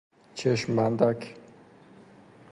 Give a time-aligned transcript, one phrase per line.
[0.35, 1.35] چشم بندک